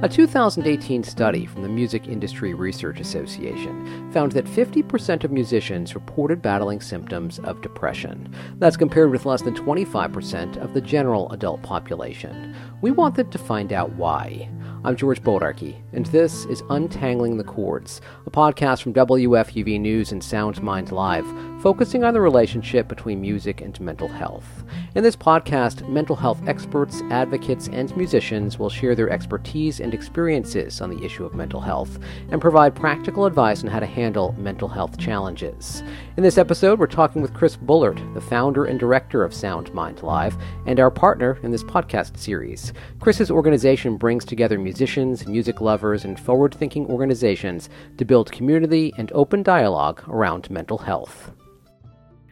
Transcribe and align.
A 0.00 0.08
2018 0.08 1.02
study 1.02 1.44
from 1.44 1.62
the 1.62 1.68
Music 1.68 2.06
Industry 2.06 2.54
Research 2.54 3.00
Association 3.00 4.12
found 4.12 4.30
that 4.30 4.44
50% 4.44 5.24
of 5.24 5.32
musicians 5.32 5.96
reported 5.96 6.40
battling 6.40 6.80
symptoms 6.80 7.40
of 7.40 7.60
depression. 7.62 8.32
That's 8.58 8.76
compared 8.76 9.10
with 9.10 9.26
less 9.26 9.42
than 9.42 9.56
25% 9.56 10.56
of 10.58 10.72
the 10.72 10.80
general 10.80 11.28
adult 11.32 11.62
population. 11.62 12.54
We 12.80 12.92
wanted 12.92 13.32
to 13.32 13.38
find 13.38 13.72
out 13.72 13.90
why. 13.94 14.48
I'm 14.84 14.94
George 14.94 15.20
Bodarky, 15.20 15.82
and 15.92 16.06
this 16.06 16.44
is 16.44 16.62
Untangling 16.70 17.36
the 17.36 17.42
Chords, 17.42 18.00
a 18.24 18.30
podcast 18.30 18.82
from 18.82 18.94
WFUV 18.94 19.80
News 19.80 20.12
and 20.12 20.22
Sound 20.22 20.62
Mind 20.62 20.92
Live, 20.92 21.26
focusing 21.60 22.04
on 22.04 22.14
the 22.14 22.20
relationship 22.20 22.86
between 22.86 23.20
music 23.20 23.60
and 23.60 23.80
mental 23.80 24.06
health. 24.06 24.64
In 24.94 25.02
this 25.02 25.16
podcast, 25.16 25.88
mental 25.88 26.14
health 26.14 26.40
experts, 26.46 27.02
advocates, 27.10 27.68
and 27.72 27.94
musicians 27.96 28.58
will 28.58 28.70
share 28.70 28.94
their 28.94 29.10
expertise 29.10 29.80
and 29.80 29.92
experiences 29.92 30.80
on 30.80 30.88
the 30.88 31.04
issue 31.04 31.24
of 31.24 31.34
mental 31.34 31.60
health 31.60 31.98
and 32.30 32.40
provide 32.40 32.76
practical 32.76 33.26
advice 33.26 33.64
on 33.64 33.70
how 33.70 33.80
to 33.80 33.86
handle 33.86 34.36
mental 34.38 34.68
health 34.68 34.98
challenges. 34.98 35.82
In 36.16 36.22
this 36.22 36.38
episode, 36.38 36.78
we're 36.78 36.86
talking 36.86 37.22
with 37.22 37.34
Chris 37.34 37.56
Bullard, 37.56 38.00
the 38.14 38.20
founder 38.20 38.66
and 38.66 38.78
director 38.78 39.24
of 39.24 39.34
Sound 39.34 39.74
Mind 39.74 40.02
Live, 40.04 40.36
and 40.66 40.78
our 40.78 40.92
partner 40.92 41.38
in 41.42 41.50
this 41.50 41.64
podcast 41.64 42.16
series. 42.16 42.72
Chris's 43.00 43.32
organization 43.32 43.96
brings 43.96 44.24
together 44.24 44.58
musicians, 44.58 45.26
music 45.26 45.60
lovers, 45.60 46.04
and 46.04 46.20
forward 46.20 46.54
thinking 46.54 46.86
organizations 46.86 47.68
to 47.96 48.04
build 48.04 48.30
community 48.30 48.92
and 48.96 49.10
open 49.12 49.42
dialogue 49.42 50.02
around 50.08 50.48
mental 50.50 50.78
health. 50.78 51.32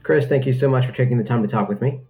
Chris, 0.07 0.29
thank 0.29 0.47
you 0.47 0.57
so 0.57 0.69
much 0.69 0.87
for 0.87 0.93
taking 0.93 1.19
the 1.19 1.25
time 1.25 1.43
to 1.43 1.49
talk 1.49 1.69
with 1.69 1.83
me. 1.83 2.01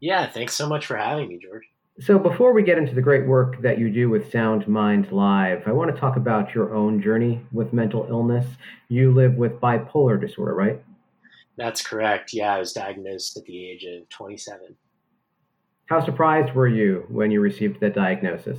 Yeah, 0.00 0.28
thanks 0.28 0.52
so 0.52 0.68
much 0.68 0.84
for 0.84 0.96
having 0.96 1.28
me, 1.28 1.38
George. 1.40 1.62
So, 2.00 2.18
before 2.18 2.52
we 2.52 2.64
get 2.64 2.76
into 2.76 2.92
the 2.92 3.00
great 3.00 3.24
work 3.24 3.62
that 3.62 3.78
you 3.78 3.88
do 3.88 4.10
with 4.10 4.32
Sound 4.32 4.66
Mind 4.66 5.12
Live, 5.12 5.62
I 5.64 5.70
want 5.70 5.94
to 5.94 6.00
talk 6.00 6.16
about 6.16 6.56
your 6.56 6.74
own 6.74 7.00
journey 7.00 7.40
with 7.52 7.72
mental 7.72 8.04
illness. 8.10 8.46
You 8.88 9.12
live 9.14 9.36
with 9.36 9.60
bipolar 9.60 10.20
disorder, 10.20 10.56
right? 10.56 10.82
That's 11.56 11.86
correct. 11.86 12.32
Yeah, 12.32 12.52
I 12.52 12.58
was 12.58 12.72
diagnosed 12.72 13.36
at 13.36 13.44
the 13.44 13.70
age 13.70 13.84
of 13.84 14.08
27. 14.08 14.74
How 15.86 16.04
surprised 16.04 16.52
were 16.52 16.66
you 16.66 17.04
when 17.08 17.30
you 17.30 17.40
received 17.40 17.78
that 17.78 17.94
diagnosis? 17.94 18.58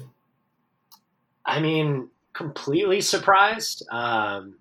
I 1.46 1.59
mean, 1.59 2.08
completely 2.31 3.02
surprised. 3.02 3.86
Um, 3.92 4.56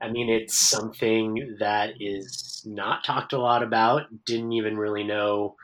I 0.00 0.10
mean, 0.10 0.28
it's 0.28 0.58
something 0.58 1.56
that 1.58 1.94
is 2.00 2.62
not 2.66 3.04
talked 3.04 3.32
a 3.32 3.38
lot 3.38 3.62
about. 3.62 4.02
Didn't 4.24 4.52
even 4.52 4.76
really 4.76 5.04
know 5.04 5.56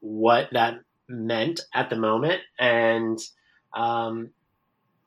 what 0.00 0.48
that 0.52 0.80
meant 1.08 1.60
at 1.74 1.90
the 1.90 1.96
moment, 1.96 2.40
and 2.58 3.18
um, 3.74 4.30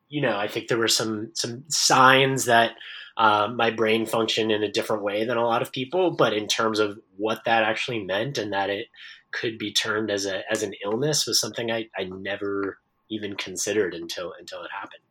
you 0.09 0.21
know, 0.21 0.38
I 0.38 0.47
think 0.47 0.67
there 0.67 0.77
were 0.77 0.88
some 0.88 1.31
some 1.33 1.63
signs 1.69 2.45
that 2.45 2.71
uh, 3.17 3.47
my 3.53 3.69
brain 3.71 4.05
functioned 4.05 4.52
in 4.52 4.63
a 4.63 4.71
different 4.71 5.03
way 5.03 5.25
than 5.25 5.37
a 5.37 5.45
lot 5.45 5.61
of 5.61 5.71
people. 5.71 6.11
But 6.11 6.33
in 6.33 6.47
terms 6.47 6.80
of 6.80 6.99
what 7.17 7.43
that 7.45 7.63
actually 7.63 8.03
meant 8.03 8.37
and 8.37 8.53
that 8.53 8.69
it 8.69 8.87
could 9.31 9.58
be 9.58 9.73
termed 9.73 10.11
as 10.11 10.25
a 10.25 10.41
as 10.52 10.63
an 10.63 10.73
illness 10.83 11.25
was 11.25 11.39
something 11.39 11.71
I, 11.71 11.89
I 11.97 12.05
never 12.05 12.80
even 13.09 13.35
considered 13.35 13.93
until 13.93 14.33
until 14.39 14.61
it 14.63 14.71
happened. 14.71 15.02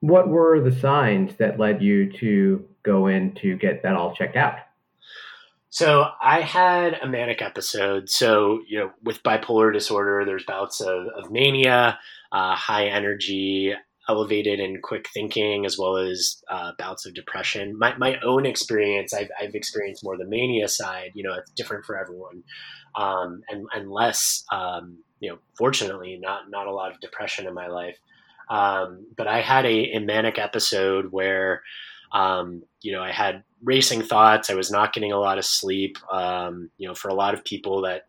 What 0.00 0.28
were 0.28 0.60
the 0.60 0.72
signs 0.72 1.36
that 1.36 1.58
led 1.58 1.82
you 1.82 2.12
to 2.18 2.64
go 2.82 3.06
in 3.08 3.34
to 3.36 3.56
get 3.56 3.82
that 3.82 3.94
all 3.94 4.14
checked 4.14 4.36
out? 4.36 4.54
So 5.70 6.06
I 6.22 6.40
had 6.40 6.94
a 7.02 7.06
manic 7.06 7.42
episode. 7.42 8.08
So 8.08 8.60
you 8.66 8.78
know, 8.78 8.90
with 9.02 9.22
bipolar 9.22 9.72
disorder, 9.72 10.24
there's 10.24 10.44
bouts 10.44 10.80
of, 10.80 11.06
of 11.08 11.30
mania, 11.30 11.98
uh, 12.32 12.54
high 12.54 12.86
energy, 12.86 13.74
elevated 14.08 14.58
and 14.60 14.82
quick 14.82 15.08
thinking, 15.12 15.66
as 15.66 15.78
well 15.78 15.98
as 15.98 16.42
uh, 16.50 16.72
bouts 16.78 17.06
of 17.06 17.14
depression. 17.14 17.78
My 17.78 17.96
my 17.98 18.18
own 18.24 18.46
experience, 18.46 19.12
I've 19.12 19.30
I've 19.40 19.54
experienced 19.54 20.02
more 20.02 20.16
the 20.16 20.26
mania 20.26 20.68
side. 20.68 21.10
You 21.14 21.24
know, 21.24 21.34
it's 21.34 21.50
different 21.52 21.84
for 21.84 21.98
everyone, 21.98 22.42
um, 22.96 23.42
and 23.48 23.66
and 23.74 23.90
less. 23.90 24.44
Um, 24.50 24.98
you 25.20 25.30
know, 25.30 25.38
fortunately, 25.56 26.18
not 26.20 26.50
not 26.50 26.66
a 26.66 26.72
lot 26.72 26.92
of 26.92 27.00
depression 27.00 27.46
in 27.46 27.54
my 27.54 27.66
life. 27.66 27.98
Um, 28.50 29.06
but 29.16 29.26
I 29.26 29.40
had 29.40 29.66
a, 29.66 29.94
a 29.94 30.00
manic 30.00 30.38
episode 30.38 31.12
where, 31.12 31.62
um, 32.12 32.62
you 32.80 32.92
know, 32.92 33.02
I 33.02 33.12
had 33.12 33.44
racing 33.62 34.02
thoughts. 34.02 34.50
I 34.50 34.54
was 34.54 34.70
not 34.70 34.92
getting 34.92 35.12
a 35.12 35.18
lot 35.18 35.38
of 35.38 35.44
sleep. 35.44 35.98
Um, 36.12 36.70
you 36.78 36.88
know, 36.88 36.94
for 36.94 37.08
a 37.08 37.14
lot 37.14 37.34
of 37.34 37.44
people, 37.44 37.82
that 37.82 38.06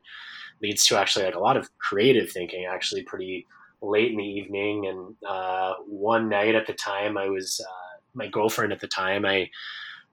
leads 0.62 0.86
to 0.88 0.98
actually 0.98 1.26
like 1.26 1.36
a 1.36 1.40
lot 1.40 1.58
of 1.58 1.70
creative 1.78 2.32
thinking, 2.32 2.66
actually 2.66 3.04
pretty 3.04 3.48
late 3.82 4.12
in 4.12 4.18
the 4.18 4.24
evening. 4.24 4.88
And 4.88 5.16
uh, 5.28 5.76
one 5.88 6.30
night 6.30 6.56
at 6.56 6.68
the 6.68 6.74
time, 6.74 7.18
I 7.18 7.28
was 7.28 7.62
uh, 7.66 8.00
my 8.14 8.28
girlfriend 8.28 8.74
at 8.74 8.80
the 8.80 8.88
time. 8.88 9.26
I 9.26 9.50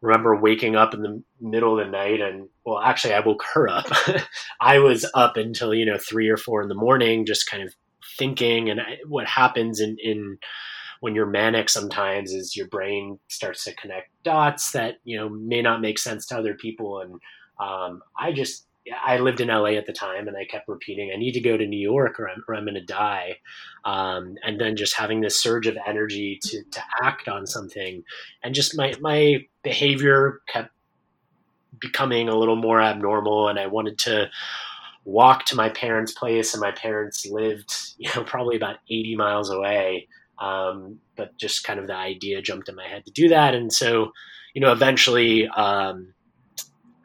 remember 0.01 0.37
waking 0.37 0.77
up 0.77 0.95
in 0.95 1.03
the 1.03 1.23
middle 1.41 1.79
of 1.79 1.85
the 1.85 1.91
night 1.91 2.21
and 2.21 2.49
well 2.65 2.79
actually 2.79 3.15
i 3.15 3.21
woke 3.21 3.43
her 3.55 3.69
up 3.69 3.87
i 4.61 4.79
was 4.79 5.07
up 5.15 5.37
until 5.37 5.75
you 5.75 5.87
know 5.87 5.97
three 5.99 6.29
or 6.29 6.37
four 6.37 6.63
in 6.63 6.69
the 6.69 6.75
morning 6.75 7.25
just 7.25 7.51
kind 7.51 7.63
of 7.63 7.75
thinking 8.19 8.71
and 8.71 8.81
what 9.07 9.27
happens 9.27 9.81
in, 9.81 9.97
in 10.03 10.39
when 11.01 11.15
you're 11.15 11.27
manic 11.27 11.69
sometimes 11.69 12.33
is 12.33 12.57
your 12.57 12.69
brain 12.69 13.19
starts 13.29 13.65
to 13.65 13.75
connect 13.75 14.11
dots 14.23 14.73
that 14.73 14.97
you 15.05 15.17
know 15.17 15.29
may 15.29 15.63
not 15.63 15.81
make 15.81 15.99
sense 15.99 16.27
to 16.27 16.37
other 16.37 16.55
people 16.55 17.01
and 17.01 17.21
um, 17.61 18.03
i 18.19 18.33
just 18.33 18.67
I 19.05 19.19
lived 19.19 19.41
in 19.41 19.49
LA 19.49 19.71
at 19.71 19.87
the 19.87 19.93
time, 19.93 20.29
and 20.29 20.37
I 20.37 20.45
kept 20.45 20.69
repeating, 20.69 21.11
"I 21.13 21.17
need 21.17 21.33
to 21.33 21.41
go 21.41 21.57
to 21.57 21.67
New 21.67 21.79
York, 21.79 22.21
or 22.21 22.29
I'm, 22.29 22.45
or 22.47 22.55
I'm 22.55 22.65
going 22.65 22.75
to 22.75 22.85
die." 22.85 23.39
Um, 23.85 24.37
and 24.45 24.61
then 24.61 24.77
just 24.77 24.97
having 24.97 25.21
this 25.21 25.41
surge 25.41 25.67
of 25.67 25.77
energy 25.87 26.39
to 26.43 26.63
to 26.63 26.83
act 27.03 27.29
on 27.29 27.47
something, 27.47 28.05
and 28.43 28.55
just 28.55 28.77
my 28.77 28.95
my 29.01 29.47
behavior 29.63 30.41
kept 30.49 30.71
becoming 31.81 32.29
a 32.29 32.37
little 32.37 32.57
more 32.57 32.81
abnormal, 32.81 33.49
and 33.49 33.59
I 33.59 33.67
wanted 33.67 33.99
to 34.01 34.31
walk 35.05 35.45
to 35.47 35.57
my 35.57 35.69
parents' 35.69 36.13
place, 36.13 36.55
and 36.55 36.61
my 36.61 36.73
parents 36.73 37.27
lived, 37.27 37.75
you 37.99 38.11
know, 38.15 38.25
probably 38.25 38.57
about 38.57 38.77
80 38.91 39.17
miles 39.17 39.51
away. 39.51 40.09
Um, 40.39 40.99
but 41.17 41.37
just 41.39 41.65
kind 41.65 41.81
of 41.81 41.87
the 41.87 41.97
idea 41.97 42.43
jumped 42.43 42.69
in 42.69 42.75
my 42.75 42.87
head 42.87 43.07
to 43.07 43.11
do 43.11 43.29
that, 43.29 43.55
and 43.55 43.73
so, 43.73 44.13
you 44.55 44.61
know, 44.61 44.71
eventually, 44.71 45.49
um, 45.49 46.13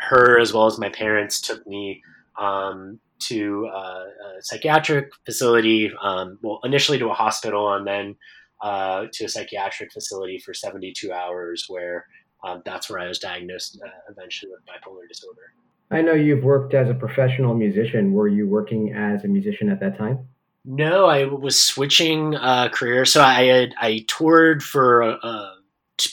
her 0.01 0.37
as 0.37 0.51
well 0.51 0.65
as 0.65 0.77
my 0.77 0.89
parents 0.89 1.39
took 1.39 1.65
me 1.65 2.01
um, 2.37 2.99
to 3.19 3.69
uh, 3.73 4.03
a 4.03 4.41
psychiatric 4.41 5.11
facility. 5.25 5.91
Um, 6.01 6.39
well, 6.41 6.59
initially 6.65 6.97
to 6.99 7.09
a 7.09 7.13
hospital, 7.13 7.73
and 7.73 7.87
then 7.87 8.15
uh, 8.61 9.05
to 9.13 9.25
a 9.25 9.29
psychiatric 9.29 9.93
facility 9.93 10.37
for 10.39 10.53
72 10.53 11.13
hours, 11.13 11.65
where 11.69 12.07
um, 12.43 12.61
that's 12.65 12.89
where 12.89 12.99
I 12.99 13.07
was 13.07 13.19
diagnosed 13.19 13.79
uh, 13.81 13.89
eventually 14.09 14.51
with 14.51 14.61
bipolar 14.65 15.07
disorder. 15.07 15.53
I 15.91 16.01
know 16.01 16.13
you've 16.13 16.43
worked 16.43 16.73
as 16.73 16.89
a 16.89 16.93
professional 16.93 17.53
musician. 17.53 18.13
Were 18.13 18.27
you 18.27 18.47
working 18.47 18.93
as 18.93 19.23
a 19.23 19.27
musician 19.27 19.69
at 19.69 19.79
that 19.81 19.97
time? 19.97 20.27
No, 20.63 21.05
I 21.05 21.25
was 21.25 21.59
switching 21.59 22.35
uh, 22.35 22.69
careers. 22.69 23.11
So 23.11 23.23
I 23.23 23.43
had 23.45 23.73
I 23.79 24.05
toured 24.07 24.63
for 24.63 25.03
uh, 25.03 25.51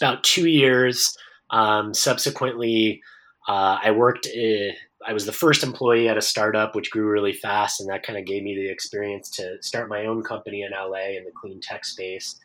about 0.00 0.24
two 0.24 0.48
years. 0.48 1.16
Um, 1.50 1.92
subsequently, 1.92 3.02
uh, 3.46 3.78
I 3.82 3.90
worked. 3.90 4.26
Uh, 4.26 4.72
I 5.06 5.12
was 5.12 5.26
the 5.26 5.32
first 5.32 5.62
employee 5.62 6.08
at 6.08 6.16
a 6.16 6.22
startup, 6.22 6.74
which 6.74 6.90
grew 6.90 7.08
really 7.08 7.32
fast, 7.32 7.80
and 7.80 7.88
that 7.90 8.02
kind 8.02 8.18
of 8.18 8.24
gave 8.24 8.42
me 8.42 8.54
the 8.54 8.68
experience 8.68 9.30
to 9.32 9.62
start 9.62 9.88
my 9.88 10.06
own 10.06 10.22
company 10.22 10.62
in 10.62 10.72
LA 10.72 11.16
in 11.16 11.24
the 11.24 11.30
clean 11.30 11.60
tech 11.60 11.84
space. 11.84 12.38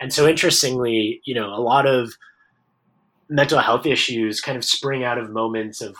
And 0.00 0.12
so, 0.12 0.26
interestingly, 0.26 1.20
you 1.24 1.34
know, 1.34 1.54
a 1.54 1.60
lot 1.60 1.86
of 1.86 2.14
mental 3.28 3.58
health 3.58 3.86
issues 3.86 4.40
kind 4.40 4.56
of 4.56 4.64
spring 4.64 5.04
out 5.04 5.18
of 5.18 5.30
moments 5.30 5.80
of 5.80 5.94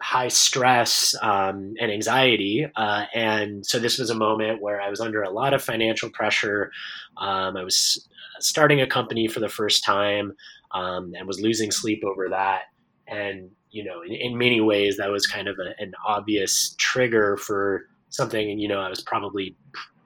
high 0.00 0.28
stress 0.28 1.14
um, 1.22 1.74
and 1.80 1.90
anxiety. 1.90 2.66
Uh, 2.76 3.04
and 3.14 3.64
so 3.64 3.78
this 3.78 3.98
was 3.98 4.10
a 4.10 4.14
moment 4.14 4.62
where 4.62 4.80
I 4.80 4.90
was 4.90 5.00
under 5.00 5.22
a 5.22 5.30
lot 5.30 5.54
of 5.54 5.62
financial 5.62 6.10
pressure. 6.10 6.70
Um, 7.16 7.56
I 7.56 7.64
was 7.64 8.08
starting 8.40 8.80
a 8.80 8.86
company 8.86 9.28
for 9.28 9.40
the 9.40 9.48
first 9.48 9.84
time 9.84 10.32
um, 10.72 11.12
and 11.16 11.26
was 11.26 11.40
losing 11.40 11.70
sleep 11.70 12.02
over 12.04 12.28
that. 12.28 12.62
And, 13.06 13.50
you 13.70 13.84
know, 13.84 14.02
in, 14.02 14.12
in 14.12 14.38
many 14.38 14.60
ways, 14.60 14.96
that 14.96 15.10
was 15.10 15.26
kind 15.26 15.48
of 15.48 15.58
a, 15.58 15.80
an 15.82 15.92
obvious 16.06 16.74
trigger 16.78 17.36
for 17.36 17.86
something, 18.08 18.58
you 18.58 18.68
know, 18.68 18.80
I 18.80 18.88
was 18.88 19.02
probably 19.02 19.56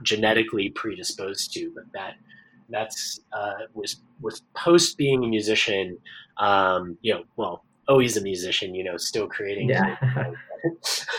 genetically 0.02 0.70
predisposed 0.70 1.52
to, 1.54 1.70
but 1.74 1.84
that 1.92 2.14
that's 2.70 3.20
uh, 3.32 3.64
was 3.74 3.96
was 4.20 4.42
post 4.54 4.96
being 4.96 5.24
a 5.24 5.28
musician. 5.28 5.98
Um, 6.38 6.98
you 7.00 7.14
know, 7.14 7.24
well, 7.36 7.64
always 7.88 8.16
a 8.16 8.20
musician, 8.20 8.74
you 8.74 8.84
know, 8.84 8.96
still 8.96 9.26
creating 9.26 9.68
yeah. 9.68 9.96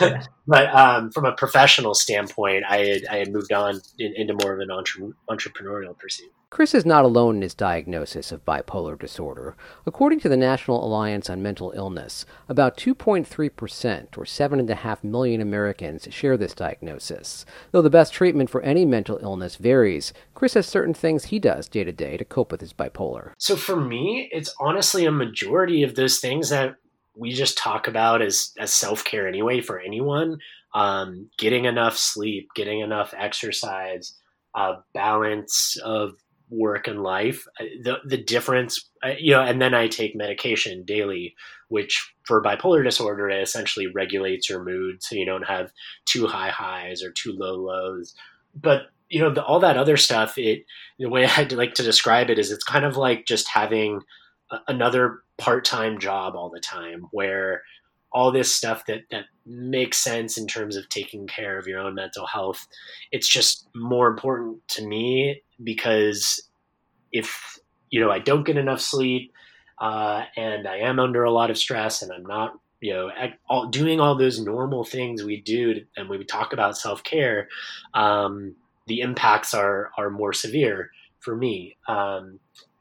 but 0.46 0.74
um, 0.74 1.10
from 1.10 1.24
a 1.24 1.32
professional 1.32 1.94
standpoint, 1.94 2.64
I 2.68 2.78
had, 2.78 3.06
I 3.06 3.16
had 3.16 3.32
moved 3.32 3.52
on 3.52 3.80
in, 3.98 4.14
into 4.16 4.34
more 4.34 4.54
of 4.54 4.60
an 4.60 4.70
entre- 4.70 5.12
entrepreneurial 5.28 5.98
pursuit. 5.98 6.32
Chris 6.50 6.74
is 6.74 6.84
not 6.84 7.04
alone 7.04 7.36
in 7.36 7.42
his 7.42 7.54
diagnosis 7.54 8.32
of 8.32 8.44
bipolar 8.44 8.98
disorder. 8.98 9.56
According 9.86 10.18
to 10.20 10.28
the 10.28 10.36
National 10.36 10.84
Alliance 10.84 11.30
on 11.30 11.44
Mental 11.44 11.72
Illness, 11.76 12.26
about 12.48 12.76
2.3%, 12.76 14.18
or 14.18 14.24
7.5 14.24 15.04
million 15.04 15.40
Americans, 15.40 16.08
share 16.10 16.36
this 16.36 16.52
diagnosis. 16.52 17.46
Though 17.70 17.82
the 17.82 17.88
best 17.88 18.12
treatment 18.12 18.50
for 18.50 18.60
any 18.62 18.84
mental 18.84 19.20
illness 19.22 19.54
varies, 19.54 20.12
Chris 20.34 20.54
has 20.54 20.66
certain 20.66 20.92
things 20.92 21.26
he 21.26 21.38
does 21.38 21.68
day 21.68 21.84
to 21.84 21.92
day 21.92 22.16
to 22.16 22.24
cope 22.24 22.50
with 22.50 22.60
his 22.60 22.72
bipolar. 22.72 23.30
So 23.38 23.54
for 23.54 23.76
me, 23.76 24.28
it's 24.32 24.52
honestly 24.58 25.06
a 25.06 25.12
majority 25.12 25.84
of 25.84 25.94
those 25.94 26.18
things 26.18 26.48
that 26.48 26.74
we 27.14 27.32
just 27.32 27.58
talk 27.58 27.88
about 27.88 28.22
as, 28.22 28.52
as 28.58 28.72
self 28.72 29.04
care 29.04 29.28
anyway 29.28 29.60
for 29.60 29.80
anyone. 29.80 30.38
Um, 30.72 31.30
getting 31.36 31.64
enough 31.64 31.96
sleep, 31.96 32.50
getting 32.54 32.80
enough 32.80 33.12
exercise, 33.16 34.14
uh, 34.54 34.76
balance 34.94 35.76
of 35.84 36.14
work 36.50 36.86
and 36.88 37.02
life. 37.02 37.46
Uh, 37.58 37.64
the 37.82 37.96
the 38.04 38.16
difference, 38.16 38.88
uh, 39.04 39.12
you 39.18 39.32
know, 39.32 39.40
and 39.40 39.60
then 39.60 39.74
I 39.74 39.88
take 39.88 40.14
medication 40.14 40.84
daily, 40.84 41.34
which 41.68 42.12
for 42.24 42.42
bipolar 42.42 42.84
disorder 42.84 43.28
it 43.30 43.42
essentially 43.42 43.86
regulates 43.86 44.48
your 44.48 44.62
mood, 44.62 45.02
so 45.02 45.16
you 45.16 45.26
don't 45.26 45.46
have 45.46 45.72
too 46.04 46.26
high 46.26 46.50
highs 46.50 47.02
or 47.02 47.10
too 47.10 47.32
low 47.32 47.56
lows. 47.56 48.14
But 48.54 48.82
you 49.08 49.20
know, 49.20 49.32
the, 49.32 49.44
all 49.44 49.60
that 49.60 49.76
other 49.76 49.96
stuff. 49.96 50.38
It 50.38 50.66
the 50.98 51.08
way 51.08 51.26
I'd 51.36 51.52
like 51.52 51.74
to 51.74 51.82
describe 51.82 52.30
it 52.30 52.38
is, 52.38 52.50
it's 52.50 52.64
kind 52.64 52.84
of 52.84 52.96
like 52.96 53.26
just 53.26 53.48
having 53.48 54.02
another 54.68 55.20
part 55.40 55.64
time 55.64 55.98
job 55.98 56.36
all 56.36 56.50
the 56.50 56.60
time, 56.60 57.06
where 57.10 57.62
all 58.12 58.32
this 58.32 58.54
stuff 58.54 58.84
that 58.86 59.00
that 59.10 59.24
makes 59.46 59.98
sense 59.98 60.36
in 60.36 60.46
terms 60.46 60.76
of 60.76 60.88
taking 60.88 61.26
care 61.26 61.58
of 61.58 61.66
your 61.66 61.78
own 61.78 61.94
mental 61.94 62.26
health 62.26 62.66
it's 63.12 63.28
just 63.28 63.68
more 63.74 64.08
important 64.08 64.56
to 64.66 64.84
me 64.84 65.40
because 65.62 66.48
if 67.12 67.58
you 67.90 68.00
know 68.00 68.10
I 68.10 68.18
don't 68.18 68.44
get 68.44 68.56
enough 68.56 68.80
sleep 68.80 69.32
uh, 69.80 70.24
and 70.36 70.68
I 70.68 70.78
am 70.78 70.98
under 70.98 71.24
a 71.24 71.30
lot 71.32 71.50
of 71.50 71.58
stress 71.58 72.02
and 72.02 72.12
I'm 72.12 72.24
not 72.24 72.58
you 72.80 72.94
know 72.94 73.10
all, 73.48 73.68
doing 73.68 74.00
all 74.00 74.16
those 74.16 74.40
normal 74.40 74.84
things 74.84 75.22
we 75.22 75.40
do 75.40 75.82
and 75.96 76.08
we 76.08 76.24
talk 76.24 76.52
about 76.52 76.78
self 76.78 77.02
care, 77.02 77.48
um, 77.94 78.54
the 78.86 79.00
impacts 79.00 79.54
are 79.54 79.90
are 79.98 80.10
more 80.10 80.32
severe 80.32 80.90
for 81.20 81.36
me. 81.36 81.76
Um, 81.88 82.38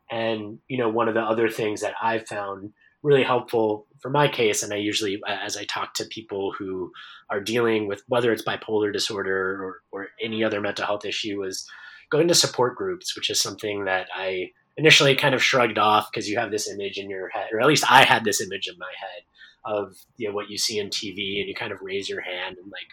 and 0.09 0.59
you 0.67 0.77
know 0.77 0.89
one 0.89 1.07
of 1.07 1.13
the 1.13 1.21
other 1.21 1.50
things 1.50 1.81
that 1.81 1.94
I've 2.01 2.27
found 2.27 2.73
really 3.01 3.23
helpful 3.23 3.88
for 4.01 4.09
my 4.09 4.27
case, 4.27 4.63
and 4.63 4.73
I 4.73 4.77
usually 4.77 5.21
as 5.27 5.57
I 5.57 5.65
talk 5.65 5.94
to 5.95 6.06
people 6.06 6.53
who 6.57 6.91
are 7.29 7.39
dealing 7.39 7.88
with 7.88 8.03
whether 8.07 8.31
it's 8.31 8.44
bipolar 8.44 8.91
disorder 8.91 9.63
or, 9.63 9.81
or 9.91 10.07
any 10.21 10.44
other 10.44 10.61
mental 10.61 10.85
health 10.85 11.06
issue 11.06 11.44
is 11.44 11.67
going 12.09 12.27
to 12.27 12.35
support 12.35 12.75
groups, 12.75 13.15
which 13.15 13.29
is 13.29 13.39
something 13.39 13.85
that 13.85 14.07
I 14.15 14.51
initially 14.77 15.15
kind 15.15 15.35
of 15.35 15.44
shrugged 15.44 15.77
off 15.77 16.09
because 16.12 16.29
you 16.29 16.39
have 16.39 16.51
this 16.51 16.69
image 16.69 16.97
in 16.97 17.09
your 17.09 17.29
head, 17.29 17.50
or 17.53 17.62
at 17.62 17.67
least 17.67 17.89
I 17.89 18.03
had 18.03 18.23
this 18.23 18.41
image 18.41 18.67
in 18.67 18.77
my 18.77 18.91
head 18.97 19.23
of 19.65 19.95
you 20.17 20.27
know 20.27 20.33
what 20.33 20.50
you 20.50 20.57
see 20.57 20.79
in 20.79 20.89
TV, 20.89 21.39
and 21.39 21.47
you 21.47 21.55
kind 21.55 21.71
of 21.71 21.81
raise 21.81 22.09
your 22.09 22.21
hand 22.21 22.57
and 22.57 22.71
like, 22.71 22.88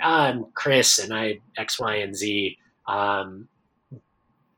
I'm 0.00 0.46
Chris, 0.54 0.98
and 0.98 1.12
I 1.14 1.38
X, 1.56 1.80
Y, 1.80 1.96
and 1.96 2.14
Z. 2.14 2.58
Um, 2.86 3.48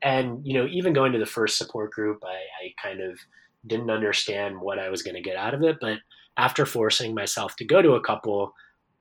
and 0.01 0.41
you 0.43 0.53
know, 0.53 0.67
even 0.69 0.93
going 0.93 1.11
to 1.13 1.19
the 1.19 1.25
first 1.25 1.57
support 1.57 1.91
group, 1.91 2.23
I, 2.23 2.65
I 2.65 2.73
kind 2.81 3.01
of 3.01 3.19
didn't 3.67 3.91
understand 3.91 4.59
what 4.59 4.79
I 4.79 4.89
was 4.89 5.03
going 5.03 5.15
to 5.15 5.21
get 5.21 5.37
out 5.37 5.53
of 5.53 5.63
it, 5.63 5.77
but 5.79 5.99
after 6.37 6.65
forcing 6.65 7.13
myself 7.13 7.55
to 7.57 7.65
go 7.65 7.81
to 7.81 7.93
a 7.93 8.01
couple, 8.01 8.53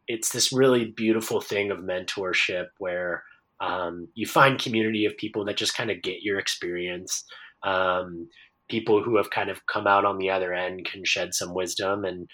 it's 0.09 0.31
this 0.31 0.53
really 0.53 0.93
beautiful 0.97 1.41
thing 1.41 1.71
of 1.71 1.79
mentorship 1.79 2.67
where 2.79 3.23
um, 3.61 4.09
you 4.15 4.27
find 4.27 4.59
community 4.59 5.05
of 5.05 5.17
people 5.17 5.45
that 5.45 5.57
just 5.57 5.77
kind 5.77 5.91
of 5.91 6.03
get 6.03 6.23
your 6.23 6.39
experience. 6.39 7.25
Um, 7.63 8.29
people 8.69 9.03
who 9.03 9.17
have 9.17 9.31
kind 9.31 9.51
of 9.51 9.67
come 9.67 9.87
out 9.87 10.05
on 10.05 10.19
the 10.19 10.31
other 10.31 10.53
end 10.53 10.85
can 10.91 11.05
shed 11.05 11.35
some 11.35 11.55
wisdom. 11.55 12.05
And 12.05 12.29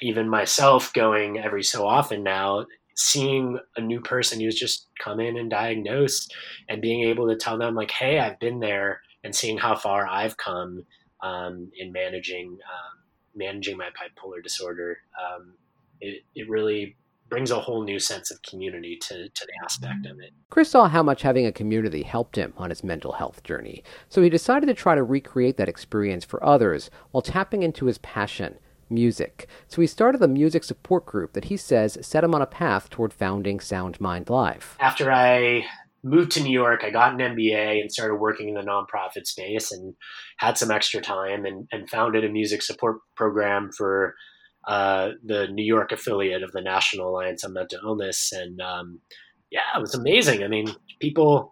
even 0.00 0.28
myself 0.28 0.92
going 0.92 1.38
every 1.38 1.62
so 1.62 1.86
often 1.86 2.22
now, 2.22 2.66
seeing 2.96 3.58
a 3.76 3.80
new 3.80 4.00
person 4.00 4.40
who's 4.40 4.58
just 4.58 4.88
come 4.98 5.20
in 5.20 5.36
and 5.36 5.50
diagnosed 5.50 6.34
and 6.68 6.82
being 6.82 7.02
able 7.02 7.28
to 7.28 7.36
tell 7.36 7.58
them 7.58 7.74
like, 7.74 7.90
Hey, 7.90 8.18
I've 8.18 8.40
been 8.40 8.60
there 8.60 9.00
and 9.22 9.34
seeing 9.34 9.58
how 9.58 9.76
far 9.76 10.06
I've 10.06 10.36
come 10.36 10.84
um, 11.22 11.70
in 11.78 11.92
managing, 11.92 12.48
um, 12.48 12.98
managing 13.34 13.76
my 13.76 13.88
bipolar 13.88 14.42
disorder. 14.42 14.98
Um, 15.20 15.54
it, 16.00 16.22
it 16.34 16.48
really 16.48 16.96
brings 17.28 17.50
a 17.50 17.60
whole 17.60 17.82
new 17.82 17.98
sense 17.98 18.30
of 18.30 18.40
community 18.42 18.96
to, 19.02 19.28
to 19.28 19.46
the 19.46 19.64
aspect 19.64 20.06
of 20.06 20.18
it. 20.20 20.30
Chris 20.50 20.70
saw 20.70 20.88
how 20.88 21.02
much 21.02 21.22
having 21.22 21.46
a 21.46 21.52
community 21.52 22.02
helped 22.02 22.36
him 22.36 22.52
on 22.56 22.70
his 22.70 22.84
mental 22.84 23.12
health 23.12 23.42
journey, 23.42 23.82
so 24.08 24.22
he 24.22 24.30
decided 24.30 24.66
to 24.66 24.74
try 24.74 24.94
to 24.94 25.02
recreate 25.02 25.56
that 25.56 25.68
experience 25.68 26.24
for 26.24 26.44
others 26.44 26.90
while 27.10 27.22
tapping 27.22 27.62
into 27.62 27.86
his 27.86 27.98
passion, 27.98 28.58
music. 28.88 29.48
So 29.68 29.80
he 29.80 29.86
started 29.86 30.22
a 30.22 30.28
music 30.28 30.64
support 30.64 31.06
group 31.06 31.32
that 31.32 31.46
he 31.46 31.56
says 31.56 31.98
set 32.02 32.24
him 32.24 32.34
on 32.34 32.42
a 32.42 32.46
path 32.46 32.90
toward 32.90 33.12
founding 33.12 33.60
Sound 33.60 34.00
Mind 34.00 34.30
Live. 34.30 34.76
After 34.80 35.10
I 35.10 35.64
moved 36.02 36.32
to 36.32 36.42
New 36.42 36.52
York, 36.52 36.82
I 36.84 36.90
got 36.90 37.12
an 37.12 37.36
MBA 37.36 37.80
and 37.80 37.90
started 37.90 38.16
working 38.16 38.48
in 38.48 38.54
the 38.54 38.60
nonprofit 38.60 39.26
space 39.26 39.72
and 39.72 39.94
had 40.38 40.56
some 40.56 40.70
extra 40.70 41.00
time 41.00 41.44
and, 41.44 41.66
and 41.72 41.90
founded 41.90 42.24
a 42.24 42.28
music 42.28 42.62
support 42.62 42.98
program 43.16 43.70
for 43.76 44.14
uh, 44.66 45.10
the 45.24 45.48
New 45.48 45.64
York 45.64 45.92
affiliate 45.92 46.42
of 46.42 46.52
the 46.52 46.60
National 46.60 47.10
Alliance 47.10 47.44
on 47.44 47.52
Mental 47.52 47.78
Illness, 47.84 48.32
and 48.32 48.60
um, 48.60 49.00
yeah, 49.50 49.60
it 49.76 49.80
was 49.80 49.94
amazing. 49.94 50.42
I 50.42 50.48
mean, 50.48 50.68
people. 51.00 51.50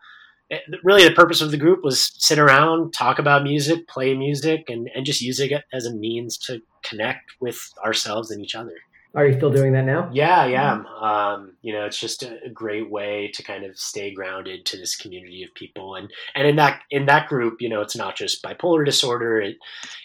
Really, 0.83 1.05
the 1.05 1.15
purpose 1.15 1.41
of 1.41 1.51
the 1.51 1.56
group 1.56 1.83
was 1.83 2.12
sit 2.19 2.39
around, 2.39 2.93
talk 2.93 3.19
about 3.19 3.43
music, 3.43 3.89
play 3.89 4.15
music, 4.15 4.65
and, 4.69 4.91
and 4.95 5.06
just 5.06 5.21
use 5.21 5.41
it 5.41 5.53
as 5.73 5.87
a 5.87 5.95
means 5.95 6.39
to 6.39 6.61
connect 6.83 7.33
with 7.41 7.59
ourselves 7.85 8.31
and 8.31 8.43
each 8.43 8.55
other. 8.55 8.75
Are 9.15 9.27
you 9.27 9.35
still 9.35 9.53
doing 9.53 9.73
that 9.75 9.85
now? 9.85 10.11
Yeah, 10.12 10.45
yeah. 10.47 10.83
Um, 11.01 11.53
you 11.62 11.73
know, 11.73 11.85
it's 11.85 12.01
just 12.01 12.25
a, 12.25 12.37
a, 12.45 12.51
great 12.51 12.91
way 12.91 13.31
to 13.35 13.45
kind 13.45 13.65
of 13.65 13.79
stay 13.79 14.12
grounded 14.12 14.67
to 14.67 14.77
this 14.77 14.97
community 14.97 15.45
of 15.45 15.55
people, 15.55 15.95
and 15.95 16.11
and 16.35 16.49
in 16.49 16.56
that 16.56 16.81
in 16.91 17.06
that 17.06 17.29
group, 17.29 17.59
you 17.61 17.69
know, 17.69 17.81
it's 17.81 17.95
not 17.95 18.17
just 18.17 18.43
bipolar 18.43 18.85
disorder. 18.85 19.41
It, 19.41 19.56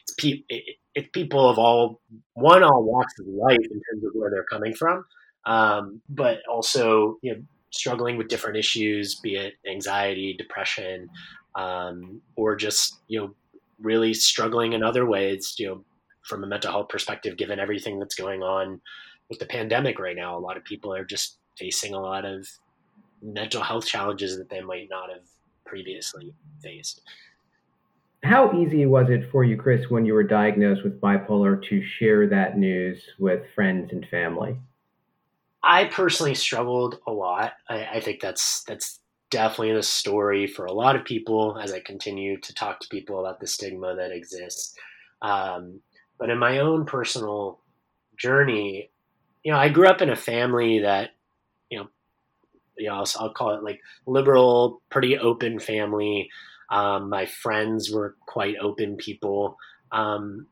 it's 0.04 0.14
pe- 0.14 0.44
it, 0.48 0.76
it's 0.94 1.10
people 1.12 1.50
of 1.50 1.58
all 1.58 2.02
one 2.34 2.62
all 2.62 2.84
walks 2.84 3.14
of 3.20 3.26
life 3.28 3.58
in 3.58 3.82
terms 3.92 4.04
of 4.04 4.12
where 4.14 4.30
they're 4.30 4.44
coming 4.44 4.76
from, 4.76 5.04
um, 5.46 6.02
but 6.08 6.42
also 6.48 7.18
you 7.24 7.34
know 7.34 7.42
struggling 7.72 8.18
with 8.18 8.28
different 8.28 8.58
issues, 8.58 9.16
be 9.16 9.36
it 9.36 9.54
anxiety, 9.70 10.36
depression, 10.38 11.10
um, 11.56 12.22
or 12.36 12.56
just 12.56 13.02
you 13.08 13.20
know 13.20 13.36
really 13.82 14.14
struggling 14.14 14.74
in 14.74 14.84
other 14.84 15.06
ways. 15.06 15.56
You 15.58 15.68
know, 15.68 15.86
from 16.24 16.44
a 16.44 16.48
mental 16.48 16.72
health 16.72 16.90
perspective, 16.90 17.38
given 17.38 17.60
everything 17.60 18.00
that's 18.00 18.16
going 18.16 18.42
on 18.42 18.82
with 19.30 19.40
the 19.40 19.46
pandemic 19.46 20.00
right 20.00 20.16
now, 20.16 20.38
a 20.38 20.40
lot 20.40 20.58
of 20.58 20.64
people 20.64 20.94
are 20.94 21.06
just 21.06 21.38
facing 21.58 21.94
a 21.94 22.00
lot 22.00 22.26
of 22.26 22.48
mental 23.22 23.62
health 23.62 23.86
challenges 23.86 24.38
that 24.38 24.50
they 24.50 24.62
might 24.62 24.88
not 24.90 25.10
have 25.10 25.28
previously 25.66 26.34
faced. 26.64 27.02
How 28.24 28.52
easy 28.54 28.86
was 28.86 29.10
it 29.10 29.32
for 29.32 29.44
you, 29.46 29.56
Chris, 29.56 29.90
when 29.90 30.06
you 30.06 30.14
were 30.14 30.24
diagnosed 30.24 30.84
with 30.84 31.00
bipolar 31.00 31.64
to 31.70 31.82
share 32.00 32.28
that 32.28 32.58
news 32.58 33.02
with 33.18 33.44
friends 33.56 33.92
and 33.94 34.06
family? 34.10 34.58
I 35.64 35.86
personally 35.86 36.36
struggled 36.36 37.00
a 37.06 37.12
lot. 37.12 37.54
I, 37.68 37.86
I, 37.96 38.00
think 38.00 38.22
that's 38.22 38.64
that's 38.64 39.00
definitely 39.30 39.74
the 39.74 39.84
story 39.84 40.48
for 40.48 40.66
a 40.66 40.72
lot 40.72 40.96
of 40.96 41.04
people 41.06 41.58
as 41.62 41.74
I 41.74 41.80
continue 41.80 42.40
to 42.40 42.54
talk 42.54 42.80
to 42.80 42.88
people 42.88 43.20
about 43.20 43.40
the 43.40 43.48
stigma 43.48 43.96
that 43.96 44.12
exists. 44.12 44.74
Um, 45.22 45.82
but 46.18 46.30
in 46.30 46.38
my 46.38 46.60
own 46.60 46.86
personal 46.86 47.60
journey, 48.18 48.90
you 49.44 49.52
know, 49.52 49.58
I 49.58 49.70
grew 49.70 49.88
up 49.88 50.02
in 50.02 50.10
a 50.10 50.16
family 50.16 50.80
that, 50.80 51.12
you 51.70 51.80
know, 51.80 51.88
you 52.78 52.88
know, 52.88 52.96
I'll, 52.96 53.08
I'll 53.20 53.34
call 53.34 53.56
it 53.56 53.64
like 53.64 53.82
liberal, 54.06 54.82
pretty 54.90 55.18
open 55.18 55.60
family. 55.60 56.30
Um, 56.70 57.10
my 57.10 57.26
friends 57.26 57.92
were 57.92 58.16
quite 58.26 58.56
open 58.62 58.96
people, 58.96 59.58
um, 59.92 60.48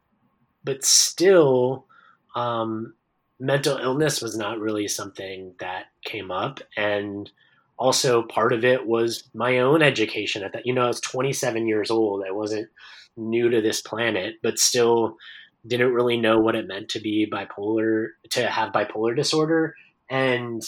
but 0.64 0.84
still, 0.84 1.86
um, 2.36 2.94
mental 3.39 3.77
illness 3.77 4.22
was 4.22 4.38
not 4.38 4.60
really 4.60 4.88
something 4.88 5.53
that 5.60 5.86
came 6.03 6.32
up. 6.32 6.60
And 6.75 7.29
also, 7.77 8.24
part 8.24 8.53
of 8.53 8.65
it 8.65 8.88
was 8.88 9.24
my 9.34 9.60
own 9.60 9.82
education. 9.82 10.44
At 10.44 10.53
that, 10.53 10.65
you 10.65 10.74
know, 10.74 10.86
I 10.86 10.88
was 10.88 11.01
27 11.01 11.67
years 11.67 11.91
old. 11.91 12.24
I 12.27 12.32
wasn't 12.32 12.70
new 13.15 13.50
to 13.50 13.62
this 13.62 13.82
planet, 13.82 14.36
but 14.41 14.58
still 14.58 15.17
didn't 15.65 15.94
really 15.94 16.17
know 16.17 16.39
what 16.39 16.56
it 16.56 16.67
meant 16.67 16.89
to 16.89 17.00
be 17.00 17.29
bipolar, 17.32 18.10
to 18.32 18.48
have 18.48 18.74
bipolar 18.74 19.15
disorder, 19.15 19.75
and 20.10 20.63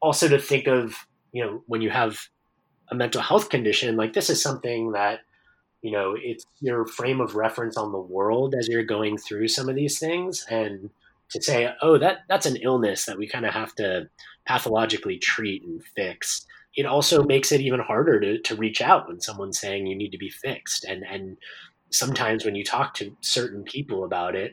also 0.00 0.28
to 0.28 0.38
think 0.38 0.66
of 0.66 0.94
you 1.32 1.44
know 1.44 1.62
when 1.66 1.80
you 1.80 1.90
have 1.90 2.18
a 2.92 2.94
mental 2.94 3.22
health 3.22 3.48
condition, 3.48 3.96
like 3.96 4.12
this 4.12 4.30
is 4.30 4.40
something 4.40 4.92
that, 4.92 5.20
you 5.80 5.90
know, 5.90 6.14
it's 6.16 6.44
your 6.60 6.86
frame 6.86 7.20
of 7.20 7.34
reference 7.34 7.76
on 7.76 7.90
the 7.90 7.98
world 7.98 8.54
as 8.54 8.68
you're 8.68 8.84
going 8.84 9.16
through 9.16 9.48
some 9.48 9.68
of 9.68 9.74
these 9.74 9.98
things. 9.98 10.46
And 10.48 10.90
to 11.32 11.42
say, 11.42 11.70
oh, 11.82 11.98
that 11.98 12.20
that's 12.28 12.46
an 12.46 12.56
illness 12.56 13.06
that 13.06 13.18
we 13.18 13.28
kind 13.28 13.46
of 13.46 13.52
have 13.52 13.74
to 13.76 14.08
pathologically 14.46 15.18
treat 15.18 15.62
and 15.62 15.82
fix. 15.96 16.46
It 16.74 16.86
also 16.86 17.22
makes 17.22 17.52
it 17.52 17.60
even 17.60 17.80
harder 17.80 18.18
to, 18.20 18.38
to 18.40 18.56
reach 18.56 18.80
out 18.80 19.08
when 19.08 19.20
someone's 19.20 19.60
saying 19.60 19.86
you 19.86 19.96
need 19.96 20.12
to 20.12 20.18
be 20.18 20.30
fixed. 20.30 20.84
And 20.84 21.04
and 21.08 21.36
sometimes 21.90 22.44
when 22.44 22.54
you 22.54 22.64
talk 22.64 22.94
to 22.94 23.16
certain 23.20 23.64
people 23.64 24.04
about 24.04 24.34
it, 24.34 24.52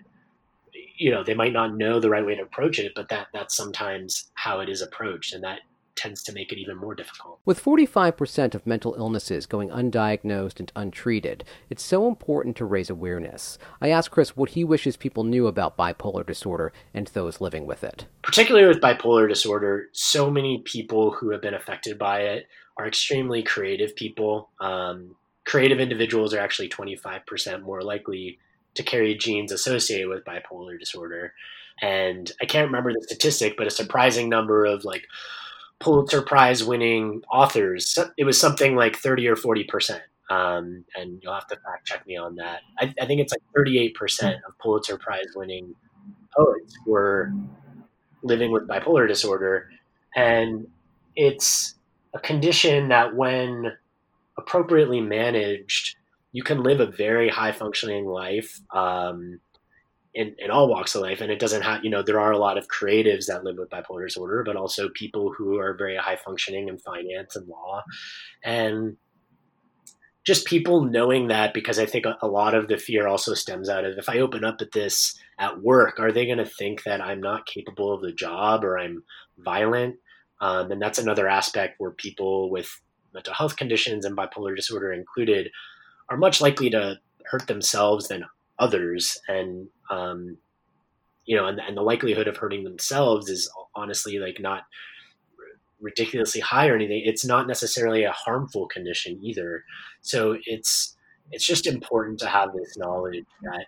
you 0.98 1.12
know, 1.12 1.24
they 1.24 1.34
might 1.34 1.54
not 1.54 1.76
know 1.76 2.00
the 2.00 2.10
right 2.10 2.26
way 2.26 2.36
to 2.36 2.44
approach 2.44 2.80
it, 2.80 2.92
but 2.96 3.10
that 3.10 3.28
that's 3.34 3.56
sometimes 3.56 4.30
how 4.34 4.60
it 4.60 4.70
is 4.70 4.82
approached. 4.82 5.34
And 5.34 5.44
that 5.44 5.62
tends 6.00 6.24
to 6.24 6.32
make 6.32 6.52
it 6.52 6.58
even 6.58 6.78
more 6.78 6.96
difficult. 6.96 7.40
With 7.44 7.62
45% 7.62 8.56
of 8.56 8.66
mental 8.66 8.96
illnesses 8.98 9.46
going 9.46 9.70
undiagnosed 9.70 10.60
and 10.60 10.72
untreated, 10.76 11.44
it's 11.70 11.84
so 11.84 12.08
important 12.08 12.56
to 12.58 12.66
raise 12.66 12.90
awareness. 12.90 13.58
I 13.82 13.90
asked 13.90 14.12
Chris 14.12 14.38
what 14.38 14.52
he 14.52 14.64
wishes 14.64 14.96
people 14.96 15.26
knew 15.26 15.48
about 15.48 15.78
bipolar 15.78 16.26
disorder 16.26 16.72
and 16.94 17.08
those 17.08 17.42
living 17.42 17.66
with 17.66 17.84
it. 17.84 18.06
Particularly 18.22 18.68
with 18.68 18.82
bipolar 18.82 19.28
disorder, 19.28 19.90
so 19.92 20.32
many 20.32 20.60
people 20.60 21.12
who 21.12 21.32
have 21.32 21.42
been 21.42 21.54
affected 21.54 21.98
by 21.98 22.22
it 22.22 22.48
are 22.78 22.88
extremely 22.88 23.44
creative 23.44 23.94
people. 23.96 24.50
Um, 24.62 25.16
creative 25.46 25.82
individuals 25.82 26.34
are 26.34 26.40
actually 26.40 26.70
25% 26.70 27.62
more 27.62 27.82
likely 27.82 28.40
to 28.76 28.84
carry 28.84 29.16
genes 29.16 29.52
associated 29.52 30.08
with 30.08 30.24
bipolar 30.24 30.80
disorder. 30.80 31.34
And 31.82 32.32
I 32.42 32.46
can't 32.46 32.68
remember 32.68 32.94
the 32.94 33.02
statistic, 33.02 33.56
but 33.58 33.68
a 33.68 33.72
surprising 33.72 34.30
number 34.30 34.66
of 34.66 34.86
like 34.86 35.06
Pulitzer 35.80 36.22
Prize 36.22 36.64
winning 36.64 37.24
authors. 37.32 37.98
It 38.18 38.26
was 38.26 38.40
something 38.40 38.76
like 38.76 38.98
30 38.98 39.28
or 39.28 39.36
40 39.36 39.64
percent. 39.66 40.04
Um, 40.30 40.86
and 40.96 41.20
you'll 41.24 41.34
have 41.34 41.48
to 41.48 41.56
fact 41.56 41.88
check 41.88 42.06
me 42.06 42.16
on 42.16 42.36
that. 42.36 42.62
I, 42.78 42.94
I 43.02 43.06
think 43.06 43.22
it's 43.22 43.34
like 43.34 43.42
38 43.56 43.96
percent 43.96 44.38
of 44.48 44.58
Pulitzer 44.60 44.98
Prize 44.98 45.28
winning 45.36 45.74
poets 46.36 46.76
were 46.86 47.34
living 48.24 48.52
with 48.52 48.68
bipolar 48.68 49.08
disorder. 49.08 49.70
And 50.16 50.68
it's 51.16 51.76
a 52.14 52.20
condition 52.20 52.90
that, 52.90 53.16
when 53.16 53.74
appropriately 54.38 55.02
managed, 55.02 55.96
you 56.32 56.44
can 56.44 56.64
live 56.64 56.80
a 56.80 56.86
very 56.86 57.30
high 57.30 57.52
functioning 57.52 58.06
life. 58.06 58.60
Um, 58.72 59.40
in, 60.14 60.36
in 60.40 60.50
all 60.50 60.68
walks 60.68 60.96
of 60.96 61.02
life. 61.02 61.22
And 61.22 61.32
it 61.32 61.40
doesn't 61.40 61.62
have, 61.62 61.84
you 61.84 61.90
know, 61.90 62.02
there 62.02 62.20
are 62.20 62.32
a 62.32 62.38
lot 62.38 62.58
of 62.58 62.68
creatives 62.68 63.28
that 63.28 63.44
live 63.44 63.58
with 63.58 63.70
bipolar 63.70 64.08
disorder, 64.08 64.44
but 64.44 64.56
also 64.56 64.90
people 64.90 65.32
who 65.32 65.58
are 65.58 65.76
very 65.76 65.98
high 65.98 66.16
functioning 66.16 66.68
in 66.68 66.78
finance 66.80 67.36
and 67.36 67.48
law. 67.48 67.84
And 68.44 68.98
just 70.26 70.46
people 70.46 70.84
knowing 70.84 71.28
that 71.28 71.54
because 71.54 71.80
I 71.80 71.86
think 71.86 72.06
a, 72.06 72.28
lot 72.28 72.54
of 72.54 72.68
the 72.68 72.78
fear 72.78 73.08
also 73.08 73.34
stems 73.34 73.70
out 73.70 73.86
of 73.86 73.98
if 73.98 74.10
I 74.10 74.20
open 74.20 74.44
up 74.44 74.62
at 74.62 74.72
this 74.72 75.18
at 75.40 75.62
work, 75.62 76.00
are 76.00 76.12
they 76.12 76.26
going 76.26 76.38
to 76.40 76.46
think 76.46 76.84
that 76.84 77.02
I'm 77.02 77.22
not 77.22 77.46
capable 77.46 77.94
of 77.94 78.02
the 78.02 78.12
job 78.12 78.64
or 78.64 78.78
I'm 78.78 79.04
violent? 79.38 79.96
Um, 80.42 80.72
and 80.72 80.82
that's 80.82 81.00
another 81.00 81.28
aspect 81.28 81.76
where 81.80 81.92
people 81.92 82.50
with 82.52 82.70
mental 83.14 83.34
health 83.34 83.56
conditions 83.56 84.06
and 84.06 84.16
bipolar 84.16 84.56
disorder 84.56 84.92
included 84.94 85.50
are 86.10 86.18
much 86.18 86.42
likely 86.42 86.70
to 86.70 87.00
hurt 87.26 87.48
themselves 87.48 88.08
than 88.08 88.26
others 88.60 89.20
and 89.28 89.68
um, 89.90 90.38
you 91.26 91.36
know 91.36 91.48
and, 91.48 91.60
and 91.60 91.78
the 91.78 91.82
likelihood 91.82 92.28
of 92.28 92.38
hurting 92.38 92.64
themselves 92.64 93.30
is 93.30 93.50
honestly 93.76 94.20
like 94.20 94.40
not 94.40 94.64
ridiculously 95.82 96.42
high 96.42 96.68
or 96.68 96.76
anything. 96.76 97.02
It's 97.06 97.26
not 97.26 97.48
necessarily 97.48 98.04
a 98.04 98.12
harmful 98.12 98.68
condition 98.68 99.20
either. 99.24 99.64
So 100.02 100.38
it's 100.46 100.96
it's 101.32 101.46
just 101.46 101.68
important 101.68 102.20
to 102.20 102.28
have 102.28 102.54
this 102.54 102.78
knowledge 102.78 103.26
that 103.44 103.66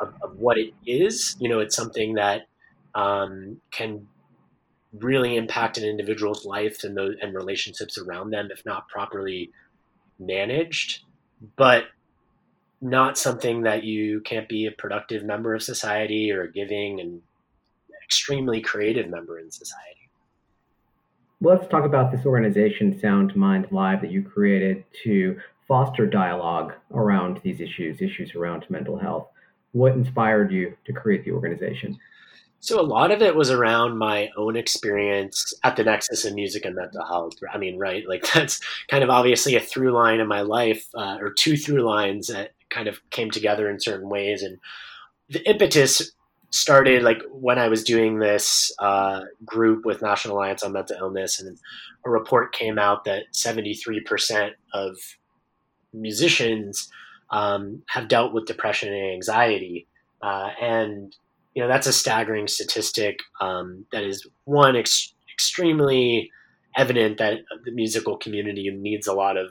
of, 0.00 0.14
of 0.22 0.36
what 0.38 0.58
it 0.58 0.72
is. 0.86 1.36
You 1.40 1.48
know 1.48 1.60
it's 1.60 1.76
something 1.76 2.14
that 2.14 2.42
um, 2.94 3.60
can 3.70 4.06
really 4.92 5.36
impact 5.36 5.78
an 5.78 5.84
individual's 5.84 6.44
life 6.44 6.82
and 6.82 6.96
those 6.96 7.14
and 7.22 7.34
relationships 7.34 7.96
around 7.96 8.30
them 8.30 8.48
if 8.50 8.64
not 8.64 8.88
properly 8.88 9.50
managed. 10.18 11.00
But 11.56 11.84
not 12.80 13.18
something 13.18 13.62
that 13.62 13.84
you 13.84 14.20
can't 14.20 14.48
be 14.48 14.66
a 14.66 14.72
productive 14.72 15.22
member 15.22 15.54
of 15.54 15.62
society 15.62 16.32
or 16.32 16.42
a 16.42 16.52
giving 16.52 17.00
and 17.00 17.20
extremely 18.04 18.60
creative 18.60 19.08
member 19.08 19.38
in 19.38 19.50
society. 19.50 20.10
Well, 21.40 21.56
let's 21.56 21.70
talk 21.70 21.84
about 21.84 22.10
this 22.10 22.26
organization, 22.26 22.98
Sound 22.98 23.34
Mind 23.36 23.68
Live, 23.70 24.00
that 24.02 24.10
you 24.10 24.22
created 24.22 24.84
to 25.04 25.38
foster 25.68 26.06
dialogue 26.06 26.74
around 26.92 27.40
these 27.42 27.60
issues, 27.60 28.02
issues 28.02 28.34
around 28.34 28.66
mental 28.68 28.98
health. 28.98 29.28
What 29.72 29.92
inspired 29.92 30.50
you 30.50 30.76
to 30.84 30.92
create 30.92 31.24
the 31.24 31.30
organization? 31.30 31.98
So 32.58 32.78
a 32.78 32.82
lot 32.82 33.10
of 33.10 33.22
it 33.22 33.34
was 33.34 33.50
around 33.50 33.96
my 33.96 34.28
own 34.36 34.56
experience 34.56 35.54
at 35.64 35.76
the 35.76 35.84
nexus 35.84 36.24
of 36.24 36.34
music 36.34 36.66
and 36.66 36.74
mental 36.74 37.06
health. 37.06 37.34
I 37.50 37.56
mean, 37.56 37.78
right? 37.78 38.06
Like 38.06 38.30
that's 38.34 38.60
kind 38.88 39.02
of 39.02 39.10
obviously 39.10 39.54
a 39.54 39.60
through 39.60 39.92
line 39.92 40.20
in 40.20 40.26
my 40.26 40.42
life, 40.42 40.88
uh, 40.94 41.18
or 41.20 41.32
two 41.32 41.56
through 41.56 41.82
lines 41.82 42.26
that 42.26 42.52
kind 42.70 42.88
of 42.88 42.98
came 43.10 43.30
together 43.30 43.68
in 43.68 43.80
certain 43.80 44.08
ways. 44.08 44.42
And 44.42 44.58
the 45.28 45.48
impetus 45.48 46.12
started 46.50 47.02
like 47.02 47.22
when 47.30 47.58
I 47.58 47.68
was 47.68 47.84
doing 47.84 48.18
this 48.18 48.72
uh, 48.78 49.22
group 49.44 49.84
with 49.84 50.02
National 50.02 50.36
Alliance 50.36 50.62
on 50.62 50.72
Mental 50.72 50.96
Illness, 50.98 51.40
and 51.40 51.58
a 52.04 52.10
report 52.10 52.52
came 52.52 52.78
out 52.78 53.04
that 53.04 53.24
73% 53.32 54.52
of 54.74 54.96
musicians 55.92 56.90
um, 57.30 57.82
have 57.88 58.08
dealt 58.08 58.32
with 58.32 58.46
depression 58.46 58.92
and 58.92 59.12
anxiety. 59.12 59.86
Uh, 60.22 60.50
and 60.60 61.16
you 61.54 61.62
know 61.62 61.68
that's 61.68 61.86
a 61.86 61.92
staggering 61.92 62.46
statistic 62.46 63.20
um, 63.40 63.86
that 63.92 64.04
is 64.04 64.26
one 64.44 64.76
ex- 64.76 65.14
extremely 65.32 66.30
evident 66.76 67.18
that 67.18 67.38
the 67.64 67.72
musical 67.72 68.16
community 68.16 68.70
needs 68.70 69.06
a 69.06 69.12
lot 69.12 69.36
of 69.36 69.48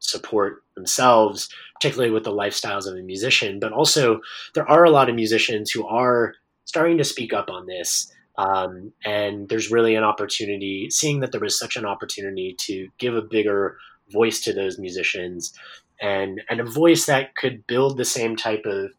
support 0.00 0.62
themselves, 0.78 1.48
particularly 1.74 2.10
with 2.10 2.24
the 2.24 2.32
lifestyles 2.32 2.86
of 2.86 2.96
a 2.96 3.02
musician. 3.02 3.58
But 3.58 3.72
also, 3.72 4.20
there 4.54 4.68
are 4.68 4.84
a 4.84 4.90
lot 4.90 5.08
of 5.08 5.14
musicians 5.14 5.70
who 5.70 5.86
are 5.86 6.34
starting 6.64 6.98
to 6.98 7.04
speak 7.04 7.32
up 7.32 7.50
on 7.50 7.66
this. 7.66 8.12
Um, 8.36 8.92
and 9.04 9.48
there's 9.48 9.70
really 9.70 9.96
an 9.96 10.04
opportunity, 10.04 10.88
seeing 10.90 11.20
that 11.20 11.32
there 11.32 11.40
was 11.40 11.58
such 11.58 11.76
an 11.76 11.84
opportunity 11.84 12.54
to 12.60 12.88
give 12.98 13.16
a 13.16 13.22
bigger 13.22 13.76
voice 14.12 14.40
to 14.42 14.52
those 14.52 14.78
musicians 14.78 15.52
and, 16.00 16.40
and 16.48 16.60
a 16.60 16.64
voice 16.64 17.06
that 17.06 17.34
could 17.34 17.66
build 17.66 17.96
the 17.96 18.04
same 18.04 18.36
type 18.36 18.64
of 18.64 18.90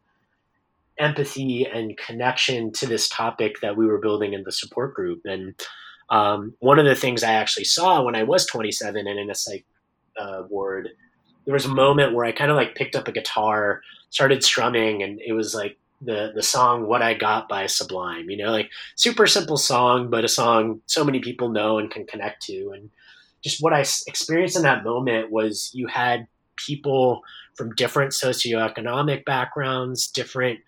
empathy 0.97 1.65
and 1.65 1.97
connection 1.97 2.73
to 2.73 2.85
this 2.85 3.07
topic 3.07 3.61
that 3.61 3.77
we 3.77 3.85
were 3.85 3.99
building 3.99 4.33
in 4.33 4.43
the 4.43 4.51
support 4.51 4.93
group. 4.93 5.21
And 5.23 5.55
um, 6.09 6.55
one 6.59 6.79
of 6.79 6.85
the 6.85 6.95
things 6.95 7.23
I 7.23 7.33
actually 7.33 7.63
saw 7.63 8.03
when 8.03 8.15
I 8.15 8.23
was 8.23 8.45
27 8.45 9.07
and 9.07 9.19
in 9.19 9.29
a 9.29 9.35
psych 9.35 9.65
uh, 10.19 10.43
ward, 10.49 10.89
there 11.45 11.53
was 11.53 11.65
a 11.65 11.69
moment 11.69 12.13
where 12.13 12.25
I 12.25 12.31
kind 12.31 12.51
of 12.51 12.57
like 12.57 12.75
picked 12.75 12.95
up 12.95 13.07
a 13.07 13.11
guitar, 13.11 13.81
started 14.09 14.43
strumming, 14.43 15.03
and 15.03 15.19
it 15.21 15.33
was 15.33 15.55
like 15.55 15.77
the 16.01 16.31
the 16.33 16.43
song 16.43 16.87
"What 16.87 17.01
I 17.01 17.13
Got" 17.13 17.49
by 17.49 17.65
Sublime. 17.65 18.29
You 18.29 18.37
know, 18.37 18.51
like 18.51 18.69
super 18.95 19.27
simple 19.27 19.57
song, 19.57 20.09
but 20.09 20.25
a 20.25 20.29
song 20.29 20.81
so 20.85 21.03
many 21.03 21.19
people 21.19 21.49
know 21.49 21.77
and 21.77 21.91
can 21.91 22.05
connect 22.05 22.43
to. 22.43 22.71
And 22.71 22.89
just 23.43 23.61
what 23.61 23.73
I 23.73 23.79
experienced 24.07 24.57
in 24.57 24.63
that 24.63 24.83
moment 24.83 25.31
was 25.31 25.71
you 25.73 25.87
had 25.87 26.27
people 26.55 27.21
from 27.55 27.75
different 27.75 28.11
socioeconomic 28.11 29.25
backgrounds, 29.25 30.07
different 30.07 30.59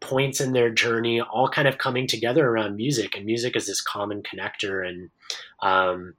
points 0.00 0.40
in 0.40 0.52
their 0.52 0.70
journey, 0.70 1.20
all 1.20 1.48
kind 1.48 1.66
of 1.66 1.78
coming 1.78 2.06
together 2.06 2.48
around 2.48 2.76
music. 2.76 3.16
And 3.16 3.24
music 3.24 3.56
is 3.56 3.66
this 3.66 3.80
common 3.80 4.22
connector. 4.22 4.86
And 4.86 5.10
um, 5.60 6.14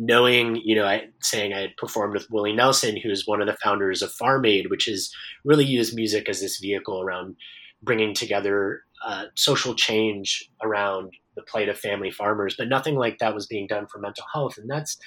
knowing, 0.00 0.56
you 0.64 0.74
know, 0.74 0.86
I, 0.86 1.08
saying 1.20 1.52
I 1.52 1.60
had 1.60 1.76
performed 1.76 2.14
with 2.14 2.30
Willie 2.30 2.54
Nelson, 2.54 2.96
who's 2.96 3.26
one 3.26 3.42
of 3.42 3.46
the 3.46 3.56
founders 3.62 4.00
of 4.00 4.10
Farm 4.10 4.46
Aid, 4.46 4.70
which 4.70 4.88
is 4.88 5.14
really 5.44 5.66
used 5.66 5.94
music 5.94 6.26
as 6.26 6.40
this 6.40 6.58
vehicle 6.58 7.02
around 7.02 7.36
bringing 7.82 8.14
together 8.14 8.82
uh, 9.06 9.26
social 9.34 9.74
change 9.74 10.48
around 10.62 11.12
the 11.36 11.42
plight 11.42 11.68
of 11.68 11.78
family 11.78 12.10
farmers. 12.10 12.54
But 12.56 12.68
nothing 12.68 12.96
like 12.96 13.18
that 13.18 13.34
was 13.34 13.46
being 13.46 13.66
done 13.66 13.86
for 13.86 13.98
mental 13.98 14.24
health, 14.32 14.56
and 14.56 14.70
that's 14.70 14.98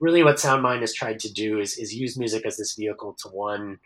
really 0.00 0.22
what 0.22 0.38
Sound 0.38 0.62
Mind 0.62 0.82
has 0.82 0.92
tried 0.92 1.18
to 1.20 1.32
do 1.32 1.58
is 1.58 1.78
is 1.78 1.94
use 1.94 2.18
music 2.18 2.44
as 2.44 2.58
this 2.58 2.74
vehicle 2.74 3.16
to 3.22 3.28
one 3.28 3.78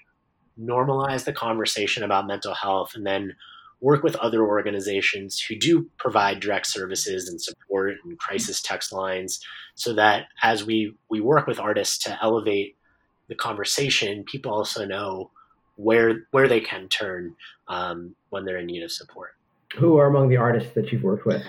normalize 0.60 1.24
the 1.24 1.32
conversation 1.32 2.02
about 2.02 2.26
mental 2.26 2.54
health, 2.54 2.96
and 2.96 3.06
then 3.06 3.36
work 3.80 4.02
with 4.02 4.16
other 4.16 4.42
organizations 4.46 5.40
who 5.40 5.56
do 5.56 5.88
provide 5.96 6.40
direct 6.40 6.66
services 6.66 7.28
and 7.28 7.40
support 7.40 7.96
and 8.04 8.18
crisis 8.18 8.60
text 8.60 8.92
lines 8.92 9.40
so 9.74 9.94
that 9.94 10.26
as 10.42 10.64
we 10.64 10.94
we 11.08 11.20
work 11.20 11.46
with 11.46 11.58
artists 11.58 11.98
to 11.98 12.18
elevate 12.22 12.76
the 13.28 13.34
conversation 13.34 14.24
people 14.24 14.52
also 14.52 14.84
know 14.84 15.30
where 15.76 16.26
where 16.30 16.48
they 16.48 16.60
can 16.60 16.88
turn 16.88 17.34
um, 17.68 18.14
when 18.28 18.44
they're 18.44 18.58
in 18.58 18.66
need 18.66 18.82
of 18.82 18.92
support. 18.92 19.34
Who 19.76 19.98
are 19.98 20.06
among 20.06 20.28
the 20.28 20.36
artists 20.36 20.74
that 20.74 20.92
you've 20.92 21.04
worked 21.04 21.24
with? 21.24 21.42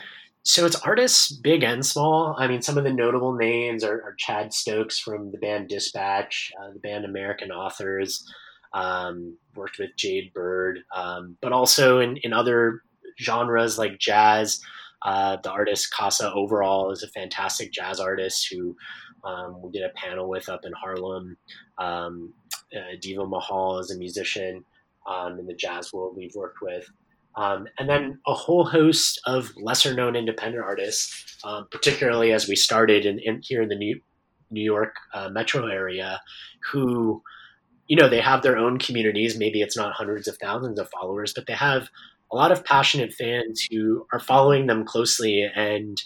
So 0.43 0.65
it's 0.65 0.75
artists 0.81 1.31
big 1.31 1.63
and 1.63 1.85
small. 1.85 2.35
I 2.37 2.47
mean 2.47 2.61
some 2.61 2.77
of 2.77 2.83
the 2.83 2.93
notable 2.93 3.33
names 3.33 3.83
are, 3.83 4.01
are 4.03 4.15
chad 4.17 4.53
stokes 4.53 4.97
from 4.97 5.31
the 5.31 5.37
band 5.37 5.67
dispatch 5.67 6.51
uh, 6.59 6.71
the 6.71 6.79
band 6.79 7.05
american 7.05 7.51
authors 7.51 8.25
um, 8.73 9.37
worked 9.55 9.79
with 9.79 9.95
Jade 9.97 10.33
Bird, 10.33 10.79
um, 10.95 11.37
but 11.41 11.51
also 11.51 11.99
in, 11.99 12.17
in 12.23 12.33
other 12.33 12.81
genres 13.19 13.77
like 13.77 13.99
jazz. 13.99 14.61
Uh, 15.03 15.37
the 15.43 15.51
artist 15.51 15.93
Kassa 15.97 16.31
Overall 16.35 16.91
is 16.91 17.03
a 17.03 17.07
fantastic 17.07 17.71
jazz 17.71 17.99
artist 17.99 18.47
who 18.51 18.75
um, 19.23 19.61
we 19.61 19.71
did 19.71 19.83
a 19.83 19.89
panel 19.95 20.29
with 20.29 20.47
up 20.47 20.61
in 20.63 20.73
Harlem. 20.73 21.37
Um, 21.77 22.33
uh, 22.75 22.95
Diva 23.01 23.25
Mahal 23.25 23.79
is 23.79 23.91
a 23.91 23.97
musician 23.97 24.63
um, 25.07 25.39
in 25.39 25.47
the 25.47 25.53
jazz 25.53 25.91
world 25.91 26.15
we've 26.15 26.35
worked 26.35 26.61
with. 26.61 26.89
Um, 27.35 27.67
and 27.79 27.89
then 27.89 28.19
a 28.27 28.33
whole 28.33 28.65
host 28.65 29.21
of 29.25 29.51
lesser 29.55 29.93
known 29.93 30.15
independent 30.15 30.63
artists, 30.63 31.37
um, 31.43 31.67
particularly 31.71 32.33
as 32.33 32.47
we 32.47 32.55
started 32.55 33.05
in, 33.05 33.19
in, 33.19 33.41
here 33.41 33.61
in 33.61 33.69
the 33.69 33.75
New, 33.75 34.01
New 34.49 34.63
York 34.63 34.95
uh, 35.13 35.29
metro 35.29 35.67
area, 35.67 36.21
who, 36.71 37.23
you 37.91 37.97
know, 37.97 38.07
they 38.07 38.21
have 38.21 38.41
their 38.41 38.57
own 38.57 38.79
communities. 38.79 39.37
Maybe 39.37 39.61
it's 39.61 39.75
not 39.75 39.91
hundreds 39.91 40.25
of 40.29 40.37
thousands 40.37 40.79
of 40.79 40.89
followers, 40.89 41.33
but 41.33 41.45
they 41.45 41.55
have 41.55 41.89
a 42.31 42.37
lot 42.37 42.49
of 42.49 42.63
passionate 42.63 43.11
fans 43.11 43.67
who 43.69 44.07
are 44.13 44.19
following 44.19 44.67
them 44.67 44.85
closely 44.85 45.45
and 45.53 46.01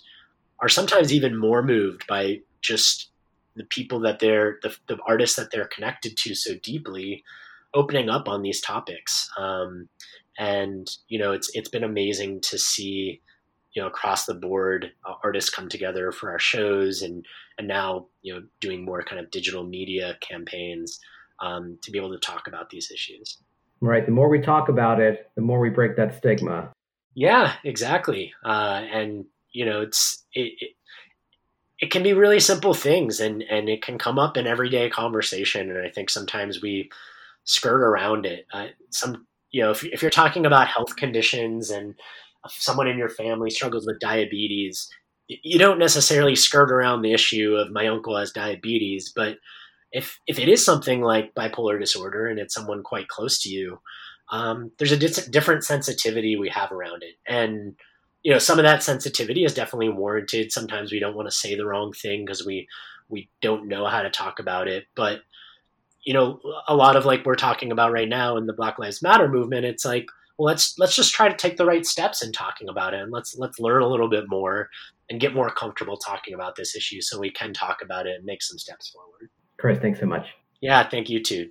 are 0.60 0.68
sometimes 0.68 1.14
even 1.14 1.38
more 1.38 1.62
moved 1.62 2.08
by 2.08 2.40
just 2.60 3.12
the 3.56 3.66
people 3.66 4.00
that 4.00 4.18
they're 4.18 4.58
the, 4.64 4.76
the 4.88 4.98
artists 5.08 5.36
that 5.36 5.52
they're 5.52 5.68
connected 5.68 6.18
to 6.18 6.34
so 6.34 6.56
deeply 6.64 7.24
opening 7.76 8.10
up 8.10 8.28
on 8.28 8.42
these 8.42 8.62
topics 8.62 9.30
um, 9.38 9.88
and 10.40 10.88
you 11.08 11.20
know 11.20 11.34
it's 11.34 11.52
it's 11.54 11.70
been 11.70 11.84
amazing 11.84 12.42
to 12.42 12.58
see 12.58 13.22
you 13.74 13.82
know 13.82 13.88
across 13.88 14.26
the 14.26 14.34
board 14.34 14.92
uh, 15.08 15.14
artists 15.24 15.52
come 15.52 15.70
together 15.70 16.12
for 16.12 16.32
our 16.32 16.40
shows 16.40 17.04
and 17.04 17.24
and 17.60 17.68
now 17.68 18.08
you 18.24 18.34
know 18.34 18.42
doing 18.60 18.84
more 18.84 19.04
kind 19.04 19.22
of 19.22 19.30
digital 19.30 19.64
media 19.64 20.18
campaigns 20.20 21.00
um, 21.42 21.78
to 21.82 21.92
be 21.92 21.98
able 21.98 22.12
to 22.12 22.20
talk 22.20 22.48
about 22.48 22.70
these 22.70 22.92
issues. 22.92 23.38
Right 23.82 24.06
the 24.06 24.12
more 24.12 24.30
we 24.30 24.40
talk 24.40 24.70
about 24.70 25.00
it 25.00 25.32
the 25.36 25.42
more 25.42 25.60
we 25.60 25.70
break 25.70 25.96
that 25.98 26.16
stigma. 26.16 26.72
Yeah 27.14 27.54
exactly. 27.64 28.34
Uh, 28.44 28.84
and 28.92 29.26
you 29.52 29.66
know 29.66 29.82
it's 29.82 30.24
it, 30.34 30.54
it 30.60 30.72
it 31.80 31.92
can 31.92 32.04
be 32.04 32.14
really 32.14 32.40
simple 32.40 32.74
things 32.74 33.20
and 33.20 33.44
and 33.44 33.70
it 33.70 33.82
can 33.82 33.98
come 33.98 34.18
up 34.18 34.38
in 34.38 34.48
everyday 34.48 34.90
conversation. 34.90 35.70
And 35.70 35.86
i 35.86 35.90
think 35.90 36.10
sometimes 36.10 36.62
we 36.62 36.90
skirt 37.44 37.84
around 37.84 38.26
it. 38.26 38.48
Uh, 38.54 38.68
some 38.90 39.28
you 39.52 39.62
know 39.62 39.72
if, 39.72 39.84
if 39.86 40.02
you're 40.02 40.12
talking 40.12 40.46
about 40.46 40.68
health 40.68 40.96
conditions 40.96 41.70
and 41.70 41.96
someone 42.48 42.88
in 42.88 42.98
your 42.98 43.10
family 43.10 43.50
struggles 43.50 43.86
with 43.88 44.00
diabetes 44.00 44.90
you 45.28 45.58
don't 45.58 45.80
necessarily 45.80 46.36
skirt 46.36 46.72
around 46.72 47.02
the 47.02 47.14
issue 47.14 47.56
of 47.56 47.72
my 47.72 47.88
uncle 47.88 48.18
has 48.18 48.32
diabetes 48.32 49.12
but 49.16 49.38
if 49.92 50.20
if 50.28 50.40
it 50.40 50.50
is 50.50 50.64
something 50.64 51.02
like 51.02 51.34
bipolar 51.36 51.80
disorder 51.80 52.28
and 52.28 52.40
it's 52.40 52.54
someone 52.54 52.84
quite 52.84 53.08
close 53.08 53.42
to 53.42 53.50
you 53.50 53.80
um, 54.32 54.72
there's 54.78 54.92
a 54.92 54.98
di- 54.98 55.30
different 55.32 55.64
sensitivity 55.64 56.36
we 56.36 56.50
have 56.50 56.72
around 56.72 57.04
it. 57.04 57.16
And 57.28 57.76
you 58.24 58.32
know 58.32 58.40
some 58.40 58.58
of 58.58 58.64
that 58.64 58.82
sensitivity 58.82 59.44
is 59.44 59.54
definitely 59.54 59.90
warranted. 59.90 60.52
Sometimes 60.52 60.92
we 60.92 61.00
don't 61.00 61.16
want 61.16 61.30
to 61.30 61.36
say 61.36 61.56
the 61.56 61.66
wrong 61.66 61.94
thing 61.94 62.26
because 62.26 62.46
we 62.46 62.68
we 63.08 63.30
don't 63.42 63.68
know 63.68 63.86
how 63.86 64.02
to 64.02 64.10
talk 64.10 64.40
about 64.40 64.68
it. 64.68 64.86
But 64.96 65.22
you 66.04 66.14
know 66.14 66.40
a 66.68 66.76
lot 66.76 66.96
of 66.96 67.06
like 67.06 67.26
we're 67.26 67.36
talking 67.36 67.72
about 67.72 67.92
right 67.92 68.10
now 68.10 68.38
in 68.38 68.46
the 68.46 68.54
black 68.54 68.78
lives 68.78 69.02
matter 69.02 69.28
movement 69.28 69.66
it's 69.66 69.84
like 69.84 70.06
well 70.38 70.46
let's 70.46 70.78
let's 70.78 70.96
just 70.96 71.16
try 71.16 71.28
to 71.28 71.36
take 71.36 71.58
the 71.58 71.66
right 71.66 71.84
steps 71.84 72.24
in 72.24 72.32
talking 72.32 72.70
about 72.70 72.94
it 72.94 73.02
and 73.02 73.12
let's 73.12 73.36
let's 73.40 73.60
learn 73.60 73.82
a 73.82 73.88
little 73.88 74.08
bit 74.08 74.26
more 74.28 74.70
and 75.10 75.20
get 75.20 75.34
more 75.34 75.50
comfortable 75.50 75.98
talking 75.98 76.36
about 76.36 76.56
this 76.56 76.76
issue 76.76 77.02
so 77.02 77.20
we 77.20 77.32
can 77.32 77.54
talk 77.54 77.80
about 77.84 78.06
it 78.06 78.18
and 78.18 78.24
make 78.24 78.44
some 78.44 78.60
steps 78.60 78.90
forward 78.90 79.32
chris 79.58 79.80
thanks 79.80 80.00
so 80.00 80.06
much. 80.06 80.28
Yeah 80.62 80.88
thank 80.90 81.10
you 81.10 81.22
too. 81.22 81.50